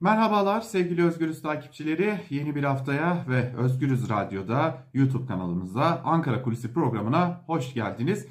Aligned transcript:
Merhabalar 0.00 0.60
sevgili 0.60 1.04
Özgürüz 1.04 1.42
takipçileri. 1.42 2.20
Yeni 2.30 2.54
bir 2.54 2.64
haftaya 2.64 3.24
ve 3.28 3.56
Özgürüz 3.56 4.08
Radyo'da 4.10 4.84
YouTube 4.94 5.26
kanalımızda 5.26 6.02
Ankara 6.04 6.42
Kulisi 6.42 6.72
programına 6.72 7.44
hoş 7.46 7.74
geldiniz. 7.74 8.26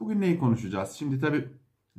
Bugün 0.00 0.20
neyi 0.20 0.38
konuşacağız? 0.38 0.92
Şimdi 0.92 1.20
tabi 1.20 1.48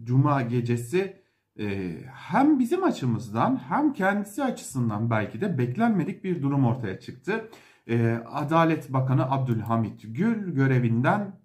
Cuma 0.03 0.41
gecesi 0.41 1.21
e, 1.59 1.95
hem 2.13 2.59
bizim 2.59 2.83
açımızdan 2.83 3.61
hem 3.69 3.93
kendisi 3.93 4.43
açısından 4.43 5.09
belki 5.09 5.41
de 5.41 5.57
beklenmedik 5.57 6.23
bir 6.23 6.41
durum 6.41 6.65
ortaya 6.65 6.99
çıktı. 6.99 7.49
E, 7.87 8.11
Adalet 8.31 8.93
Bakanı 8.93 9.31
Abdülhamit 9.31 10.01
Gül 10.03 10.55
görevinden 10.55 11.39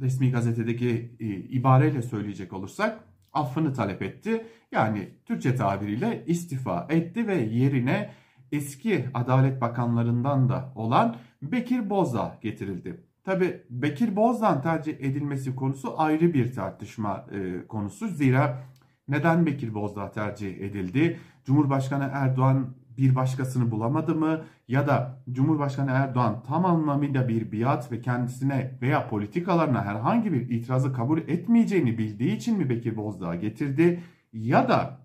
resmi 0.00 0.30
gazetedeki 0.30 1.16
e, 1.20 1.26
ibareyle 1.26 2.02
söyleyecek 2.02 2.52
olursak 2.52 3.11
affını 3.32 3.72
talep 3.72 4.02
etti. 4.02 4.46
Yani 4.72 5.08
Türkçe 5.24 5.56
tabiriyle 5.56 6.24
istifa 6.26 6.86
etti 6.90 7.26
ve 7.26 7.34
yerine 7.36 8.10
eski 8.52 9.04
Adalet 9.14 9.60
Bakanlarından 9.60 10.48
da 10.48 10.72
olan 10.74 11.16
Bekir 11.42 11.90
Bozdağ 11.90 12.38
getirildi. 12.42 13.00
Tabi 13.24 13.62
Bekir 13.70 14.16
Bozdağ'ın 14.16 14.60
tercih 14.60 14.92
edilmesi 15.00 15.56
konusu 15.56 16.00
ayrı 16.00 16.34
bir 16.34 16.52
tartışma 16.52 17.26
e, 17.32 17.66
konusu. 17.66 18.08
Zira 18.08 18.62
neden 19.08 19.46
Bekir 19.46 19.74
Bozdağ 19.74 20.10
tercih 20.10 20.60
edildi? 20.60 21.18
Cumhurbaşkanı 21.44 22.10
Erdoğan 22.12 22.74
bir 22.98 23.14
başkasını 23.14 23.70
bulamadı 23.70 24.14
mı? 24.14 24.44
Ya 24.68 24.86
da 24.86 25.22
Cumhurbaşkanı 25.32 25.90
Erdoğan 25.90 26.42
tam 26.46 26.64
anlamıyla 26.64 27.28
bir 27.28 27.52
biat 27.52 27.92
ve 27.92 28.00
kendisine 28.00 28.78
veya 28.82 29.08
politikalarına 29.08 29.84
herhangi 29.84 30.32
bir 30.32 30.50
itirazı 30.50 30.92
kabul 30.92 31.18
etmeyeceğini 31.18 31.98
bildiği 31.98 32.36
için 32.36 32.58
mi 32.58 32.70
Bekir 32.70 32.96
Bozdağ 32.96 33.34
getirdi? 33.34 34.00
Ya 34.32 34.68
da 34.68 34.98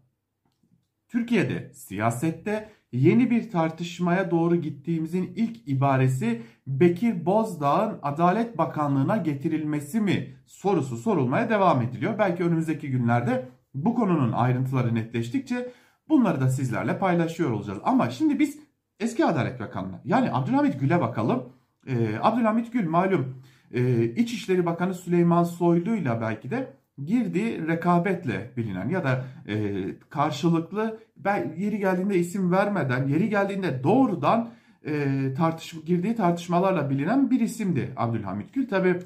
Türkiye'de 1.07 1.71
siyasette 1.73 2.69
yeni 2.91 3.31
bir 3.31 3.51
tartışmaya 3.51 4.31
doğru 4.31 4.55
gittiğimizin 4.55 5.33
ilk 5.35 5.67
ibaresi 5.67 6.41
Bekir 6.67 7.25
Bozdağ'ın 7.25 7.99
Adalet 8.01 8.57
Bakanlığı'na 8.57 9.17
getirilmesi 9.17 10.01
mi 10.01 10.35
sorusu 10.45 10.97
sorulmaya 10.97 11.49
devam 11.49 11.81
ediliyor. 11.81 12.19
Belki 12.19 12.43
önümüzdeki 12.43 12.91
günlerde 12.91 13.49
bu 13.73 13.95
konunun 13.95 14.31
ayrıntıları 14.31 14.95
netleştikçe 14.95 15.71
bunları 16.09 16.41
da 16.41 16.49
sizlerle 16.49 16.97
paylaşıyor 16.97 17.51
olacağız. 17.51 17.79
Ama 17.83 18.09
şimdi 18.09 18.39
biz 18.39 18.59
eski 18.99 19.25
Adalet 19.25 19.59
Bakanı'na 19.59 20.01
yani 20.05 20.33
Abdülhamit 20.33 20.79
Gül'e 20.79 21.01
bakalım. 21.01 21.49
Ee, 21.87 21.93
Abdülhamit 22.21 22.73
Gül 22.73 22.89
malum 22.89 23.35
e, 23.73 24.03
İçişleri 24.05 24.65
Bakanı 24.65 24.93
Süleyman 24.93 25.43
Soylu'yla 25.43 26.21
belki 26.21 26.51
de 26.51 26.73
girdiği 27.05 27.67
rekabetle 27.67 28.51
bilinen 28.57 28.89
ya 28.89 29.03
da 29.03 29.25
e, 29.47 29.85
karşılıklı 30.09 30.99
ben 31.17 31.53
yeri 31.57 31.77
geldiğinde 31.79 32.19
isim 32.19 32.51
vermeden 32.51 33.07
yeri 33.07 33.29
geldiğinde 33.29 33.83
doğrudan 33.83 34.49
e, 34.85 35.33
tartış 35.37 35.73
girdiği 35.85 36.15
tartışmalarla 36.15 36.89
bilinen 36.89 37.31
bir 37.31 37.39
isimdi 37.39 37.93
Abdülhamit 37.97 38.53
Gül. 38.53 38.67
Tabi 38.67 38.99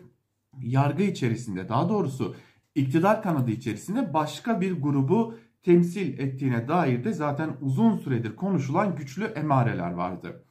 yargı 0.61 1.03
içerisinde 1.03 1.69
daha 1.69 1.89
doğrusu 1.89 2.35
iktidar 2.75 3.23
kanadı 3.23 3.51
içerisinde 3.51 4.13
başka 4.13 4.61
bir 4.61 4.81
grubu 4.81 5.35
temsil 5.63 6.19
ettiğine 6.19 6.67
dair 6.67 7.03
de 7.03 7.13
zaten 7.13 7.49
uzun 7.61 7.97
süredir 7.97 8.35
konuşulan 8.35 8.95
güçlü 8.95 9.23
emareler 9.23 9.91
vardı. 9.91 10.43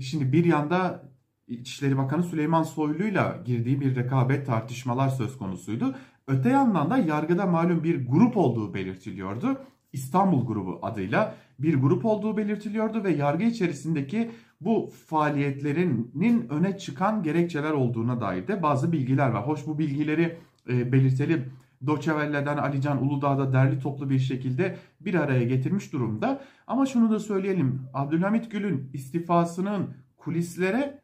Şimdi 0.00 0.32
bir 0.32 0.44
yanda 0.44 1.08
İçişleri 1.48 1.98
Bakanı 1.98 2.22
Süleyman 2.22 2.62
Soylu'yla 2.62 3.42
girdiği 3.44 3.80
bir 3.80 3.96
rekabet 3.96 4.46
tartışmalar 4.46 5.08
söz 5.08 5.38
konusuydu. 5.38 5.94
Öte 6.26 6.48
yandan 6.48 6.90
da 6.90 6.98
yargıda 6.98 7.46
malum 7.46 7.84
bir 7.84 8.06
grup 8.06 8.36
olduğu 8.36 8.74
belirtiliyordu. 8.74 9.60
İstanbul 9.92 10.46
grubu 10.46 10.78
adıyla 10.82 11.34
bir 11.58 11.74
grup 11.74 12.04
olduğu 12.04 12.36
belirtiliyordu 12.36 13.04
ve 13.04 13.10
yargı 13.10 13.44
içerisindeki 13.44 14.30
bu 14.60 14.90
faaliyetlerinin 15.06 16.48
öne 16.50 16.78
çıkan 16.78 17.22
gerekçeler 17.22 17.70
olduğuna 17.70 18.20
dair 18.20 18.48
de 18.48 18.62
bazı 18.62 18.92
bilgiler 18.92 19.28
var. 19.28 19.46
Hoş 19.46 19.66
bu 19.66 19.78
bilgileri 19.78 20.38
e, 20.68 20.92
belirtelim. 20.92 21.52
Doçevelle'den 21.86 22.56
Alican 22.56 23.04
Uludağ'da 23.04 23.52
derli 23.52 23.78
toplu 23.78 24.10
bir 24.10 24.18
şekilde 24.18 24.76
bir 25.00 25.14
araya 25.14 25.44
getirmiş 25.44 25.92
durumda. 25.92 26.40
Ama 26.66 26.86
şunu 26.86 27.10
da 27.10 27.20
söyleyelim. 27.20 27.82
Abdülhamit 27.94 28.50
Gül'ün 28.50 28.90
istifasının 28.92 29.88
kulislere 30.16 31.00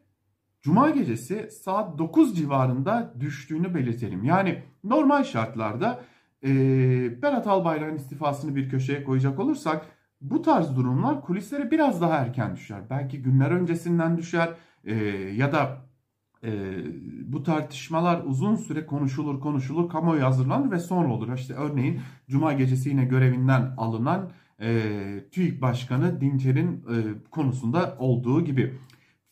Cuma 0.63 0.91
gecesi 0.91 1.51
saat 1.51 1.99
9 1.99 2.37
civarında 2.37 3.15
düştüğünü 3.21 3.75
belirtelim. 3.75 4.25
Yani 4.25 4.63
normal 4.85 5.25
şartlarda 5.25 6.01
e, 6.45 6.53
Berat 7.23 7.47
Albayrak'ın 7.47 7.97
istifasını 7.97 8.57
bir 8.57 8.69
köşeye 8.69 9.05
koyacak 9.05 9.39
olursak 9.39 9.87
bu 10.21 10.43
tarz 10.43 10.77
durumlar 10.77 11.21
kulislere 11.21 11.71
biraz 11.71 12.01
daha 12.01 12.17
erken 12.17 12.57
düşer. 12.57 12.81
Belki 12.91 13.23
günler 13.23 13.51
öncesinden 13.51 14.17
düşer 14.17 14.55
e, 14.85 14.95
ya 15.37 15.53
da 15.53 15.77
e, 16.45 16.51
bu 17.33 17.43
tartışmalar 17.43 18.23
uzun 18.25 18.57
süre 18.57 18.87
konuşulur 18.87 19.41
konuşulur 19.41 19.89
kamuoyu 19.89 20.25
hazırlanır 20.25 20.71
ve 20.71 20.79
sonra 20.79 21.13
olur. 21.13 21.35
İşte 21.35 21.55
örneğin 21.55 22.01
Cuma 22.29 22.53
gecesi 22.53 22.89
yine 22.89 23.05
görevinden 23.05 23.75
alınan 23.77 24.31
e, 24.61 24.91
TÜİK 25.33 25.63
Başkanı 25.63 26.21
Dinçer'in 26.21 26.73
e, 26.73 26.97
konusunda 27.31 27.97
olduğu 27.99 28.45
gibi. 28.45 28.75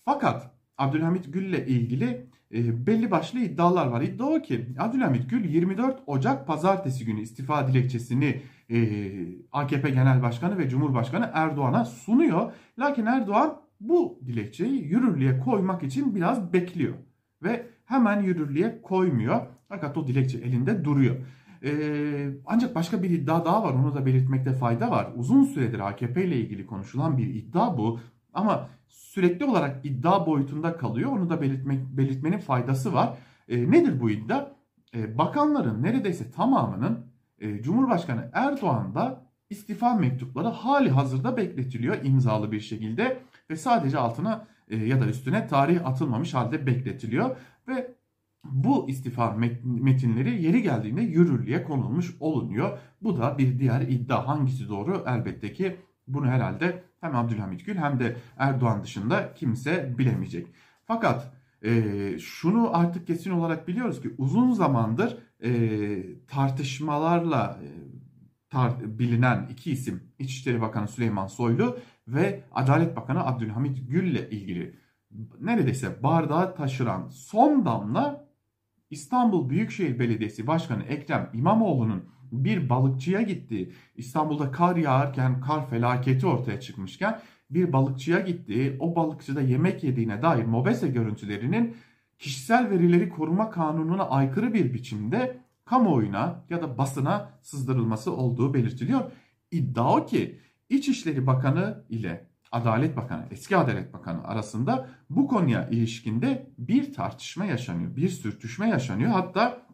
Fakat 0.04 0.50
Abdülhamit 0.78 1.32
Gül 1.32 1.44
ile 1.47 1.66
ilgili 1.66 2.26
e, 2.54 2.87
belli 2.87 3.10
başlı 3.10 3.38
iddialar 3.38 3.87
var. 3.87 4.00
İddia 4.00 4.27
o 4.27 4.42
ki 4.42 4.66
Abdülhamit 4.78 5.31
Gül 5.31 5.44
24 5.44 6.03
Ocak 6.06 6.47
pazartesi 6.47 7.04
günü 7.04 7.21
istifa 7.21 7.69
dilekçesini 7.69 8.42
e, 8.71 8.78
AKP 9.53 9.91
Genel 9.91 10.22
Başkanı 10.22 10.59
ve 10.59 10.69
Cumhurbaşkanı 10.69 11.31
Erdoğan'a 11.34 11.84
sunuyor. 11.84 12.53
Lakin 12.78 13.06
Erdoğan 13.06 13.60
bu 13.80 14.18
dilekçeyi 14.26 14.84
yürürlüğe 14.84 15.41
koymak 15.41 15.82
için 15.82 16.14
biraz 16.14 16.52
bekliyor. 16.52 16.94
Ve 17.42 17.66
hemen 17.84 18.22
yürürlüğe 18.22 18.82
koymuyor. 18.82 19.46
Fakat 19.68 19.96
o 19.96 20.06
dilekçe 20.06 20.38
elinde 20.38 20.84
duruyor. 20.84 21.16
Ee, 21.64 22.30
ancak 22.46 22.74
başka 22.74 23.02
bir 23.02 23.10
iddia 23.10 23.44
daha 23.44 23.64
var. 23.64 23.74
Onu 23.74 23.94
da 23.94 24.06
belirtmekte 24.06 24.52
fayda 24.52 24.91
var. 24.91 25.12
Uzun 25.16 25.44
süredir 25.44 25.88
AKP 25.88 26.24
ile 26.24 26.36
ilgili 26.36 26.66
konuşulan 26.66 27.18
bir 27.18 27.34
iddia 27.34 27.78
bu. 27.78 28.00
Ama 28.34 28.68
sürekli 28.88 29.44
olarak 29.44 29.86
iddia 29.86 30.26
boyutunda 30.26 30.76
kalıyor. 30.76 31.12
Onu 31.12 31.30
da 31.30 31.41
belirtmek, 31.41 31.80
belirtmenin 31.97 32.38
faydası 32.38 32.92
var. 32.92 33.18
E, 33.48 33.70
nedir 33.70 34.00
bu 34.00 34.10
iddia? 34.10 34.47
E, 34.94 35.18
bakanların 35.18 35.82
neredeyse 35.82 36.30
tamamının 36.30 37.06
e, 37.38 37.62
Cumhurbaşkanı 37.62 38.30
Erdoğan'da 38.32 39.26
istifa 39.50 39.94
mektupları 39.94 40.48
hali 40.48 40.91
hazırda 40.91 41.36
bekletiliyor 41.36 42.04
imzalı 42.04 42.52
bir 42.52 42.60
şekilde 42.60 43.20
ve 43.50 43.56
sadece 43.56 43.99
altına 43.99 44.47
e, 44.69 44.77
ya 44.77 45.00
da 45.00 45.06
üstüne 45.06 45.47
tarih 45.47 45.87
atılmamış 45.87 46.34
halde 46.34 46.66
bekletiliyor 46.66 47.37
ve 47.69 47.94
bu 48.44 48.88
istifa 48.88 49.37
metinleri 49.65 50.43
yeri 50.43 50.62
geldiğinde 50.62 51.03
yürürlüğe 51.03 51.62
konulmuş 51.62 52.16
olunuyor. 52.21 52.78
Bu 53.03 53.19
da 53.19 53.39
bir 53.39 53.59
diğer 53.59 53.81
iddia. 53.81 54.28
Hangisi 54.28 54.69
doğru? 54.69 55.05
Elbette 55.06 55.53
ki 55.53 55.77
bunu 56.09 56.27
herhalde 56.27 56.83
hem 57.00 57.16
Abdülhamit 57.16 57.66
Gül 57.66 57.77
hem 57.77 58.00
de 58.00 58.16
Erdoğan 58.37 58.83
dışında 58.83 59.34
kimse 59.34 59.99
bilemeyecek. 59.99 60.47
Fakat 60.84 61.33
e, 61.65 62.19
şunu 62.19 62.77
artık 62.77 63.06
kesin 63.06 63.31
olarak 63.31 63.69
biliyoruz 63.69 64.03
ki 64.03 64.15
uzun 64.19 64.53
zamandır 64.53 65.19
e, 65.44 66.27
tartışmalarla 66.27 67.60
e, 67.62 67.69
tar 68.50 68.99
bilinen 68.99 69.47
iki 69.50 69.72
isim 69.72 70.03
İçişleri 70.19 70.60
Bakanı 70.60 70.89
Süleyman 70.89 71.27
Soylu 71.27 71.78
ve 72.09 72.44
Adalet 72.53 72.97
Bakanı 72.97 73.27
Abdülhamit 73.27 73.91
Gül 73.91 74.06
ile 74.06 74.31
ilgili 74.31 74.77
neredeyse 75.41 76.03
bardağı 76.03 76.55
taşıran 76.55 77.09
son 77.09 77.65
damla 77.65 78.31
İstanbul 78.91 79.50
Büyükşehir 79.50 79.99
Belediyesi 79.99 80.47
Başkanı 80.47 80.83
Ekrem 80.83 81.31
İmamoğlu'nun 81.34 82.05
bir 82.33 82.69
balıkçıya 82.69 83.22
gitti. 83.22 83.72
İstanbul'da 83.97 84.50
kar 84.50 84.77
yağarken 84.77 85.41
kar 85.41 85.71
felaketi 85.71 86.27
ortaya 86.27 86.60
çıkmışken 86.60 87.21
bir 87.50 87.72
balıkçıya 87.72 88.21
gitti. 88.21 88.77
O 88.80 88.97
balıkçıda 88.97 89.41
yemek 89.41 89.84
yediğine 89.84 90.22
dair 90.22 90.45
mobese 90.45 90.89
görüntülerinin 90.89 91.77
kişisel 92.19 92.71
verileri 92.71 93.09
koruma 93.09 93.51
kanununa 93.51 94.09
aykırı 94.09 94.54
bir 94.54 94.74
biçimde 94.74 95.36
kamuoyuna 95.65 96.45
ya 96.51 96.63
da 96.63 96.78
basına 96.78 97.30
sızdırılması 97.42 98.13
olduğu 98.16 98.54
belirtiliyor. 98.54 99.01
İddia 99.51 99.97
o 99.97 100.07
ki 100.07 100.39
İçişleri 100.71 101.27
Bakanı 101.27 101.84
ile 101.89 102.31
Adalet 102.53 102.97
Bakanı, 102.97 103.27
eski 103.31 103.57
Adalet 103.57 103.93
Bakanı 103.93 104.25
arasında 104.25 104.89
bu 105.11 105.28
konuya 105.28 105.69
ilişkinde 105.69 106.51
bir 106.59 106.95
tartışma 106.95 107.45
yaşanıyor, 107.45 107.97
bir 107.97 108.09
sürtüşme 108.09 108.69
yaşanıyor. 108.69 109.11
Hatta 109.11 109.67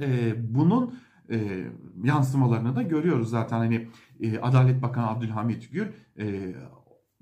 e, 0.00 0.34
bunun 0.54 0.98
e, 1.30 1.64
yansımalarını 2.04 2.76
da 2.76 2.82
görüyoruz 2.82 3.30
zaten. 3.30 3.58
Hani 3.58 3.88
e, 4.20 4.38
Adalet 4.38 4.82
Bakanı 4.82 5.08
Abdülhamit 5.10 5.72
Gül 5.72 5.86
e, 6.18 6.54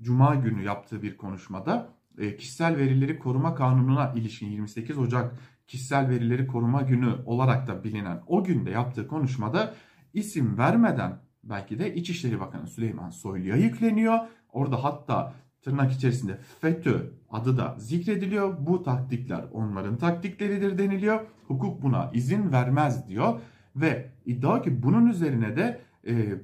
Cuma 0.00 0.34
günü 0.34 0.62
yaptığı 0.62 1.02
bir 1.02 1.16
konuşmada 1.16 1.88
e, 2.18 2.36
kişisel 2.36 2.76
verileri 2.76 3.18
koruma 3.18 3.54
kanununa 3.54 4.12
ilişkin 4.12 4.46
28 4.46 4.98
Ocak 4.98 5.34
kişisel 5.66 6.08
verileri 6.08 6.46
koruma 6.46 6.82
günü 6.82 7.14
olarak 7.26 7.66
da 7.66 7.84
bilinen 7.84 8.22
o 8.26 8.44
günde 8.44 8.70
yaptığı 8.70 9.08
konuşmada 9.08 9.74
isim 10.14 10.58
vermeden 10.58 11.25
belki 11.48 11.78
de 11.78 11.94
İçişleri 11.94 12.40
Bakanı 12.40 12.66
Süleyman 12.66 13.10
Soylu'ya 13.10 13.56
yükleniyor. 13.56 14.18
Orada 14.52 14.84
hatta 14.84 15.34
tırnak 15.62 15.92
içerisinde 15.92 16.38
FETÖ 16.60 17.12
adı 17.30 17.58
da 17.58 17.74
zikrediliyor. 17.78 18.66
Bu 18.66 18.82
taktikler 18.82 19.44
onların 19.52 19.96
taktikleridir 19.96 20.78
deniliyor. 20.78 21.20
Hukuk 21.48 21.82
buna 21.82 22.10
izin 22.14 22.52
vermez 22.52 23.08
diyor. 23.08 23.40
Ve 23.76 24.12
iddia 24.24 24.62
ki 24.62 24.82
bunun 24.82 25.06
üzerine 25.06 25.56
de 25.56 25.80
e, 26.06 26.34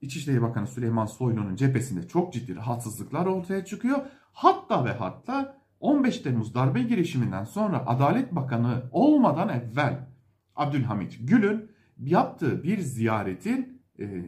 İçişleri 0.00 0.42
Bakanı 0.42 0.66
Süleyman 0.66 1.06
Soylu'nun 1.06 1.56
cephesinde 1.56 2.08
çok 2.08 2.32
ciddi 2.32 2.56
rahatsızlıklar 2.56 3.26
ortaya 3.26 3.64
çıkıyor. 3.64 3.98
Hatta 4.32 4.84
ve 4.84 4.92
hatta 4.92 5.58
15 5.80 6.18
Temmuz 6.18 6.54
darbe 6.54 6.82
girişiminden 6.82 7.44
sonra 7.44 7.86
Adalet 7.86 8.34
Bakanı 8.34 8.82
olmadan 8.92 9.48
evvel 9.48 10.08
Abdülhamit 10.56 11.18
Gül'ün 11.20 11.70
yaptığı 11.98 12.62
bir 12.62 12.78
ziyaretin 12.78 13.77
e, 14.00 14.24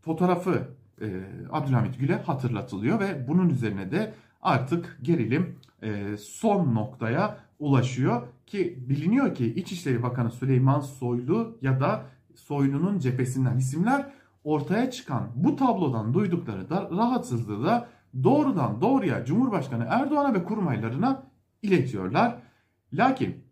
fotoğrafı 0.00 0.68
e, 1.00 1.06
Abdülhamit 1.50 2.00
Gül'e 2.00 2.16
hatırlatılıyor 2.16 3.00
ve 3.00 3.28
bunun 3.28 3.48
üzerine 3.50 3.90
de 3.90 4.14
artık 4.42 4.98
gerilim 5.02 5.58
e, 5.82 6.16
son 6.16 6.74
noktaya 6.74 7.38
ulaşıyor 7.58 8.22
ki 8.46 8.84
biliniyor 8.88 9.34
ki 9.34 9.54
İçişleri 9.54 10.02
Bakanı 10.02 10.30
Süleyman 10.30 10.80
Soylu 10.80 11.58
ya 11.62 11.80
da 11.80 12.06
Soylu'nun 12.34 12.98
cephesinden 12.98 13.56
isimler 13.56 14.06
ortaya 14.44 14.90
çıkan 14.90 15.30
bu 15.34 15.56
tablodan 15.56 16.14
duydukları 16.14 16.70
da 16.70 16.90
rahatsızlığı 16.90 17.64
da 17.64 17.88
doğrudan 18.22 18.80
doğruya 18.80 19.24
Cumhurbaşkanı 19.24 19.86
Erdoğan'a 19.88 20.34
ve 20.34 20.44
kurmaylarına 20.44 21.22
iletiyorlar. 21.62 22.36
Lakin 22.92 23.43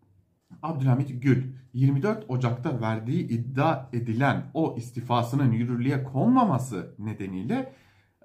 Abdülhamit 0.61 1.23
Gül 1.23 1.43
24 1.73 2.25
Ocak'ta 2.27 2.81
verdiği 2.81 3.27
iddia 3.27 3.89
edilen 3.93 4.43
o 4.53 4.75
istifasının 4.77 5.51
yürürlüğe 5.51 6.03
konmaması 6.03 6.95
nedeniyle 6.99 7.73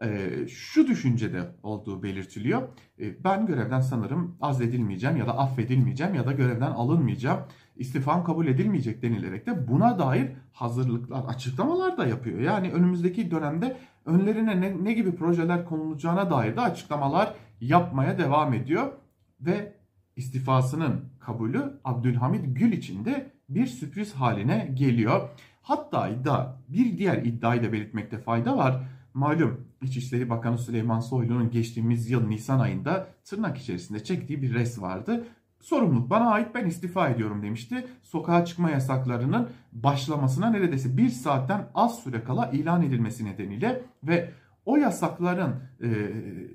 e, 0.02 0.30
şu 0.48 0.86
düşüncede 0.86 1.50
olduğu 1.62 2.02
belirtiliyor. 2.02 2.62
E, 3.00 3.24
ben 3.24 3.46
görevden 3.46 3.80
sanırım 3.80 4.36
azledilmeyeceğim 4.40 5.16
ya 5.16 5.26
da 5.26 5.38
affedilmeyeceğim 5.38 6.14
ya 6.14 6.26
da 6.26 6.32
görevden 6.32 6.70
alınmayacağım. 6.70 7.40
İstifam 7.76 8.24
kabul 8.24 8.46
edilmeyecek 8.46 9.02
denilerek 9.02 9.46
de 9.46 9.68
buna 9.68 9.98
dair 9.98 10.28
hazırlıklar, 10.52 11.24
açıklamalar 11.28 11.96
da 11.96 12.06
yapıyor. 12.06 12.40
Yani 12.40 12.72
önümüzdeki 12.72 13.30
dönemde 13.30 13.76
önlerine 14.04 14.60
ne, 14.60 14.84
ne 14.84 14.92
gibi 14.92 15.14
projeler 15.14 15.64
konulacağına 15.64 16.30
dair 16.30 16.56
de 16.56 16.60
açıklamalar 16.60 17.34
yapmaya 17.60 18.18
devam 18.18 18.54
ediyor. 18.54 18.92
Ve 19.40 19.77
istifasının 20.18 21.04
kabulü 21.20 21.80
Abdülhamit 21.84 22.58
Gül 22.58 22.72
için 22.72 23.04
de 23.04 23.30
bir 23.48 23.66
sürpriz 23.66 24.14
haline 24.14 24.70
geliyor. 24.74 25.28
Hatta 25.62 26.08
iddia, 26.08 26.56
bir 26.68 26.98
diğer 26.98 27.22
iddiayı 27.22 27.62
da 27.62 27.72
belirtmekte 27.72 28.18
fayda 28.18 28.56
var. 28.56 28.82
Malum 29.14 29.68
İçişleri 29.82 30.30
Bakanı 30.30 30.58
Süleyman 30.58 31.00
Soylu'nun 31.00 31.50
geçtiğimiz 31.50 32.10
yıl 32.10 32.28
Nisan 32.28 32.60
ayında 32.60 33.06
tırnak 33.24 33.58
içerisinde 33.58 34.04
çektiği 34.04 34.42
bir 34.42 34.54
res 34.54 34.80
vardı. 34.80 35.24
Sorumluluk 35.60 36.10
bana 36.10 36.30
ait 36.30 36.54
ben 36.54 36.66
istifa 36.66 37.08
ediyorum 37.08 37.42
demişti. 37.42 37.86
Sokağa 38.02 38.44
çıkma 38.44 38.70
yasaklarının 38.70 39.48
başlamasına 39.72 40.50
neredeyse 40.50 40.96
bir 40.96 41.08
saatten 41.08 41.68
az 41.74 41.98
süre 41.98 42.24
kala 42.24 42.50
ilan 42.50 42.82
edilmesi 42.82 43.24
nedeniyle 43.24 43.82
ve 44.02 44.30
o 44.68 44.76
yasakların 44.76 45.54
e, 45.82 45.88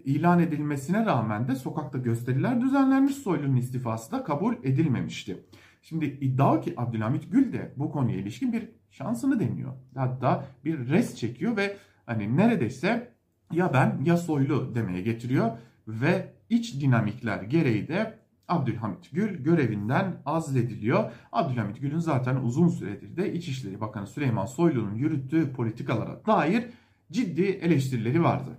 ilan 0.05 0.39
edilmesine 0.39 1.05
rağmen 1.05 1.47
de 1.47 1.55
sokakta 1.55 1.97
gösteriler 1.97 2.61
düzenlenmiş 2.61 3.15
Soylu'nun 3.15 3.55
istifası 3.55 4.11
da 4.11 4.23
kabul 4.23 4.55
edilmemişti. 4.63 5.43
Şimdi 5.81 6.05
iddia 6.05 6.61
ki 6.61 6.73
Abdülhamit 6.77 7.31
Gül 7.31 7.53
de 7.53 7.73
bu 7.77 7.91
konuya 7.91 8.17
ilişkin 8.17 8.53
bir 8.53 8.69
şansını 8.91 9.39
deniyor. 9.39 9.73
Hatta 9.95 10.45
bir 10.65 10.89
res 10.89 11.15
çekiyor 11.15 11.57
ve 11.57 11.77
hani 12.05 12.37
neredeyse 12.37 13.13
ya 13.51 13.73
ben 13.73 13.99
ya 14.05 14.17
Soylu 14.17 14.75
demeye 14.75 15.01
getiriyor 15.01 15.51
ve 15.87 16.33
iç 16.49 16.81
dinamikler 16.81 17.43
gereği 17.43 17.87
de 17.87 18.19
Abdülhamit 18.47 19.11
Gül 19.11 19.43
görevinden 19.43 20.21
azlediliyor. 20.25 21.11
Abdülhamit 21.31 21.81
Gül'ün 21.81 21.99
zaten 21.99 22.35
uzun 22.35 22.67
süredir 22.67 23.17
de 23.17 23.33
İçişleri 23.33 23.81
Bakanı 23.81 24.07
Süleyman 24.07 24.45
Soylu'nun 24.45 24.95
yürüttüğü 24.95 25.53
politikalara 25.53 26.25
dair 26.25 26.65
ciddi 27.13 27.43
eleştirileri 27.43 28.23
vardı. 28.23 28.57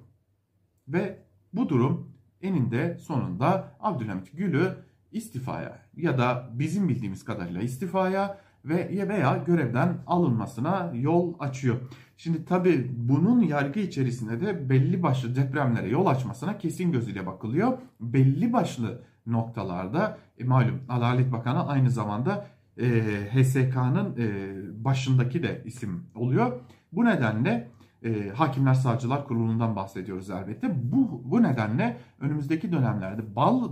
Ve 0.88 1.18
bu 1.52 1.68
durum 1.68 2.12
eninde 2.42 2.98
sonunda 2.98 3.76
Abdülhamit 3.80 4.36
Gül'ü 4.36 4.76
istifaya 5.12 5.78
ya 5.96 6.18
da 6.18 6.50
bizim 6.52 6.88
bildiğimiz 6.88 7.24
kadarıyla 7.24 7.62
istifaya 7.62 8.38
ve 8.64 9.08
veya 9.08 9.36
görevden 9.46 9.98
alınmasına 10.06 10.92
yol 10.94 11.34
açıyor. 11.38 11.76
Şimdi 12.16 12.44
tabi 12.44 12.90
bunun 12.96 13.42
yargı 13.42 13.80
içerisinde 13.80 14.40
de 14.40 14.70
belli 14.70 15.02
başlı 15.02 15.36
depremlere 15.36 15.88
yol 15.88 16.06
açmasına 16.06 16.58
kesin 16.58 16.92
gözüyle 16.92 17.26
bakılıyor. 17.26 17.78
Belli 18.00 18.52
başlı 18.52 19.02
noktalarda 19.26 20.18
e, 20.38 20.44
malum 20.44 20.80
Adalet 20.88 21.32
Bakanı 21.32 21.66
aynı 21.68 21.90
zamanda 21.90 22.46
e, 22.78 22.84
HSK'nın 23.32 24.16
e, 24.18 24.84
başındaki 24.84 25.42
de 25.42 25.62
isim 25.64 26.06
oluyor. 26.14 26.60
Bu 26.92 27.04
nedenle 27.04 27.68
e, 28.04 28.28
Hakimler 28.28 28.74
Savcılar 28.74 29.26
Kurulu'ndan 29.26 29.76
bahsediyoruz 29.76 30.30
elbette. 30.30 30.92
Bu, 30.92 31.22
bu 31.24 31.42
nedenle 31.42 31.96
önümüzdeki 32.20 32.72
dönemlerde 32.72 33.22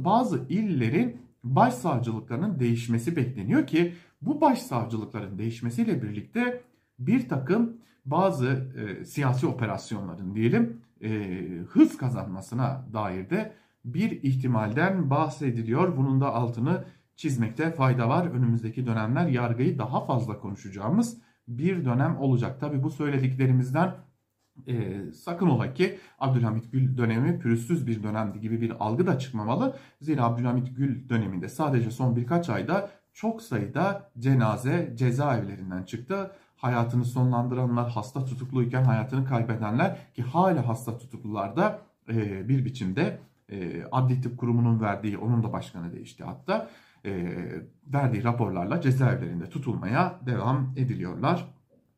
bazı 0.04 0.38
illerin 0.48 1.16
başsavcılıklarının 1.44 2.60
değişmesi 2.60 3.16
bekleniyor 3.16 3.66
ki 3.66 3.94
bu 4.22 4.40
başsavcılıkların 4.40 5.38
değişmesiyle 5.38 6.02
birlikte 6.02 6.62
bir 6.98 7.28
takım 7.28 7.76
bazı 8.04 8.72
e, 8.76 9.04
siyasi 9.04 9.46
operasyonların 9.46 10.34
diyelim 10.34 10.80
e, 11.02 11.38
hız 11.68 11.96
kazanmasına 11.96 12.86
dair 12.92 13.30
de 13.30 13.52
bir 13.84 14.10
ihtimalden 14.10 15.10
bahsediliyor. 15.10 15.96
Bunun 15.96 16.20
da 16.20 16.34
altını 16.34 16.84
çizmekte 17.16 17.70
fayda 17.70 18.08
var. 18.08 18.26
Önümüzdeki 18.26 18.86
dönemler 18.86 19.26
yargıyı 19.26 19.78
daha 19.78 20.04
fazla 20.04 20.38
konuşacağımız 20.38 21.18
bir 21.48 21.84
dönem 21.84 22.16
olacak. 22.16 22.60
Tabi 22.60 22.82
bu 22.82 22.90
söylediklerimizden 22.90 23.94
e, 24.66 25.02
sakın 25.12 25.46
ola 25.46 25.74
ki 25.74 25.98
Abdülhamit 26.18 26.72
Gül 26.72 26.96
dönemi 26.96 27.38
pürüzsüz 27.38 27.86
bir 27.86 28.02
dönemdi 28.02 28.40
gibi 28.40 28.60
bir 28.60 28.84
algı 28.84 29.06
da 29.06 29.18
çıkmamalı. 29.18 29.76
Zira 30.00 30.24
Abdülhamit 30.24 30.76
Gül 30.76 31.08
döneminde 31.08 31.48
sadece 31.48 31.90
son 31.90 32.16
birkaç 32.16 32.48
ayda 32.48 32.90
çok 33.12 33.42
sayıda 33.42 34.10
cenaze 34.18 34.92
cezaevlerinden 34.96 35.82
çıktı. 35.82 36.30
Hayatını 36.56 37.04
sonlandıranlar, 37.04 37.90
hasta 37.90 38.24
tutukluyken 38.24 38.84
hayatını 38.84 39.24
kaybedenler 39.24 39.98
ki 40.14 40.22
hala 40.22 40.68
hasta 40.68 40.98
tutuklularda 40.98 41.78
e, 42.08 42.48
bir 42.48 42.64
biçimde 42.64 43.18
e, 43.48 43.84
Adli 43.92 44.20
Tıp 44.20 44.38
Kurumu'nun 44.38 44.80
verdiği, 44.80 45.18
onun 45.18 45.42
da 45.42 45.52
başkanı 45.52 45.92
değişti 45.92 46.24
hatta, 46.24 46.70
e, 47.04 47.34
verdiği 47.86 48.24
raporlarla 48.24 48.80
cezaevlerinde 48.80 49.48
tutulmaya 49.48 50.20
devam 50.26 50.74
ediliyorlar. 50.76 51.44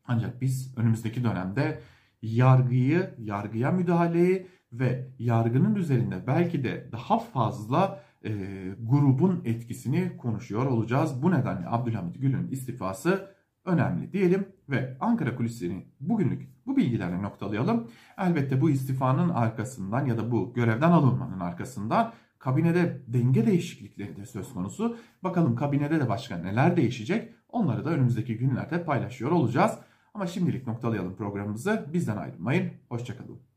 Ancak 0.07 0.41
biz 0.41 0.77
önümüzdeki 0.77 1.23
dönemde 1.23 1.81
yargıyı, 2.21 3.15
yargıya 3.17 3.71
müdahaleyi 3.71 4.47
ve 4.71 5.07
yargının 5.19 5.75
üzerinde 5.75 6.27
belki 6.27 6.63
de 6.63 6.89
daha 6.91 7.19
fazla 7.19 8.03
e, 8.25 8.31
grubun 8.79 9.41
etkisini 9.45 10.17
konuşuyor 10.17 10.65
olacağız. 10.65 11.23
Bu 11.23 11.31
nedenle 11.31 11.67
Abdülhamit 11.67 12.21
Gül'ün 12.21 12.47
istifası 12.51 13.35
önemli 13.65 14.13
diyelim 14.13 14.47
ve 14.69 14.97
Ankara 14.99 15.35
kulisini 15.35 15.85
bugünlük 15.99 16.49
bu 16.65 16.77
bilgilerle 16.77 17.21
noktalayalım. 17.21 17.87
Elbette 18.17 18.61
bu 18.61 18.69
istifanın 18.69 19.29
arkasından 19.29 20.05
ya 20.05 20.17
da 20.17 20.31
bu 20.31 20.53
görevden 20.53 20.91
alınmanın 20.91 21.39
arkasından 21.39 22.13
kabinede 22.39 23.01
denge 23.07 23.45
değişiklikleri 23.45 24.15
de 24.15 24.25
söz 24.25 24.53
konusu. 24.53 24.97
Bakalım 25.23 25.55
kabinede 25.55 25.99
de 25.99 26.09
başka 26.09 26.37
neler 26.37 26.77
değişecek 26.77 27.33
onları 27.49 27.85
da 27.85 27.89
önümüzdeki 27.89 28.37
günlerde 28.37 28.83
paylaşıyor 28.83 29.31
olacağız. 29.31 29.71
Ama 30.15 30.27
şimdilik 30.27 30.67
noktalayalım 30.67 31.15
programımızı. 31.15 31.85
Bizden 31.93 32.17
ayrılmayın. 32.17 32.73
Hoşçakalın. 32.89 33.45